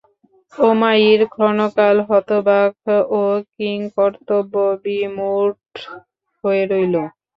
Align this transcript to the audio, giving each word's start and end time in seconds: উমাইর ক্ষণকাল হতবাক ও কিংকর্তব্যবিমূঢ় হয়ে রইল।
উমাইর 0.53 1.21
ক্ষণকাল 1.33 1.97
হতবাক 2.07 2.75
ও 3.13 3.21
কিংকর্তব্যবিমূঢ় 3.55 5.49
হয়ে 6.43 6.63
রইল। 6.71 6.95